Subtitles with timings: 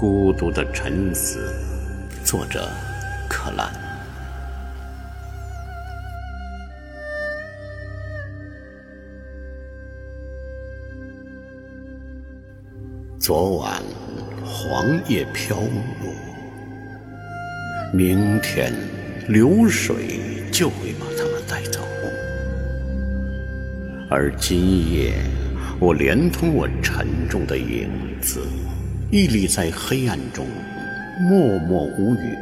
[0.00, 1.52] 孤独的沉思。
[2.22, 2.68] 作者：
[3.28, 3.68] 克兰。
[13.18, 13.82] 昨晚
[14.44, 16.14] 黄叶飘落，
[17.92, 18.72] 明天
[19.26, 20.20] 流水
[20.52, 21.80] 就会把它们带走。
[24.08, 25.12] 而今夜，
[25.80, 28.46] 我连同我沉重的影子，
[29.10, 30.46] 屹立在黑暗中，
[31.18, 32.36] 默默无语。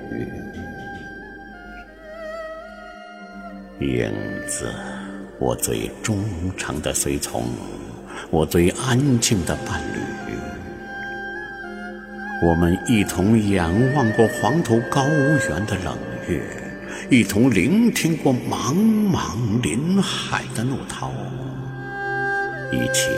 [3.78, 4.12] 影
[4.48, 4.68] 子，
[5.38, 6.18] 我最忠
[6.56, 7.44] 诚的随从，
[8.30, 10.00] 我最安静的伴侣。
[12.44, 15.06] 我们一同仰望过黄土高
[15.48, 15.96] 原的冷
[16.28, 16.42] 月，
[17.08, 21.12] 一同聆听过茫茫林海的怒涛。
[22.72, 23.08] 一起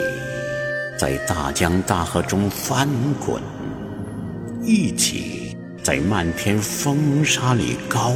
[0.99, 2.85] 在大江大河中翻
[3.25, 3.41] 滚，
[4.61, 8.11] 一起在漫天风沙里高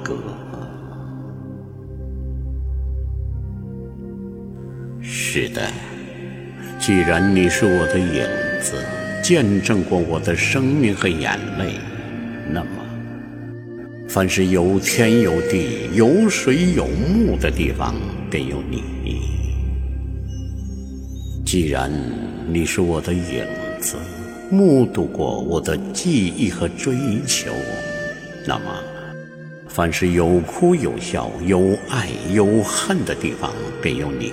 [0.00, 0.14] 歌。
[5.02, 5.60] 是的，
[6.78, 8.24] 既然你是我的影
[8.62, 8.76] 子，
[9.20, 11.80] 见证过我的生命和眼泪，
[12.48, 12.68] 那么，
[14.08, 17.92] 凡是有天有地、有水有木的地方，
[18.30, 19.33] 便有你。
[21.44, 21.92] 既然
[22.48, 23.46] 你是我的影
[23.78, 23.96] 子，
[24.50, 27.52] 目睹过我的记忆和追求，
[28.46, 28.64] 那么，
[29.68, 34.32] 凡是有哭有笑、有爱有恨的地方，便有你。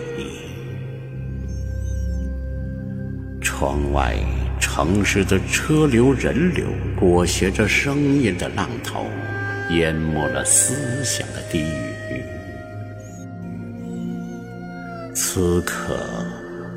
[3.42, 4.16] 窗外
[4.60, 6.66] 城市的车流人流，
[6.98, 9.06] 裹挟着声音的浪头，
[9.70, 12.24] 淹没了思想的低语。
[15.14, 15.98] 此刻。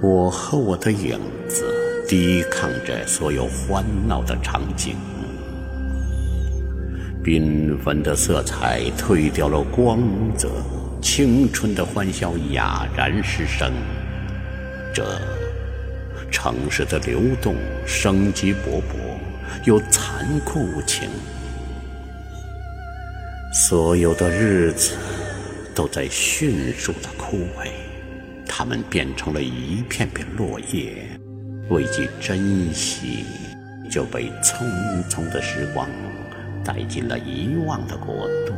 [0.02, 1.64] 我和我的影子
[2.06, 4.96] 抵抗着所有欢闹的场景，
[7.22, 10.00] 缤纷的色彩褪掉了光
[10.36, 10.50] 泽，
[11.00, 13.72] 青春的欢笑哑然失声。
[14.92, 15.18] 这
[16.30, 17.54] 城市的流动
[17.86, 21.08] 生机勃勃，又残酷无情，
[23.52, 24.96] 所有的日子
[25.74, 27.83] 都在迅速的枯萎。
[28.56, 31.08] 它们变成了一片片落叶，
[31.70, 33.24] 未及珍惜，
[33.90, 34.64] 就被匆
[35.10, 35.88] 匆的时光
[36.64, 38.54] 带进了遗忘的国度。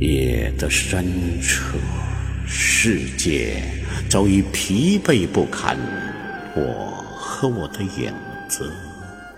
[0.00, 1.78] 夜的深处，
[2.48, 3.62] 世界
[4.08, 5.76] 早已疲惫不堪，
[6.56, 8.12] 我和我的影
[8.48, 8.72] 子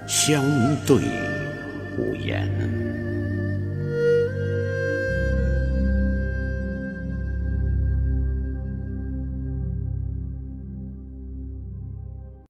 [0.06, 0.42] 相
[0.86, 0.96] 对
[1.98, 2.48] 无言。